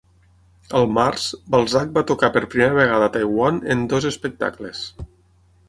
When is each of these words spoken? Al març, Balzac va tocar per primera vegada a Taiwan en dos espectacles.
Al 0.79 0.87
març, 0.93 1.25
Balzac 1.55 1.91
va 1.97 2.03
tocar 2.11 2.31
per 2.37 2.43
primera 2.55 2.77
vegada 2.79 3.11
a 3.11 3.13
Taiwan 3.19 3.61
en 3.77 3.87
dos 3.93 4.09
espectacles. 4.15 4.85